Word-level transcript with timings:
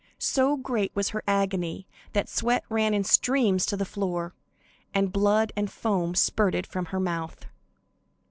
So 0.17 0.57
great 0.57 0.91
was 0.95 1.09
her 1.09 1.21
agony 1.27 1.85
that 2.13 2.27
sweat 2.27 2.63
ran 2.69 2.95
in 2.95 3.03
streams 3.03 3.67
to 3.67 3.77
the 3.77 3.85
floor, 3.85 4.33
and 4.95 5.13
blood 5.13 5.53
and 5.55 5.69
foam 5.69 6.15
spurted 6.15 6.65
from 6.65 6.85
her 6.85 6.99
mouth. 6.99 7.45